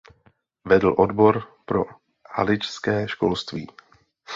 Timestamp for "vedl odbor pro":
0.65-1.85